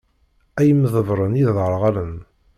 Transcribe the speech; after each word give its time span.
Ay 0.59 0.67
imḍebbren 0.71 1.39
iderɣalen! 1.41 2.13